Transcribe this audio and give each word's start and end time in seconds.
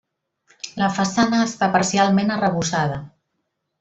La 0.83 0.87
façana 0.95 1.41
està 1.49 1.69
parcialment 1.75 2.33
arrebossada. 2.37 2.99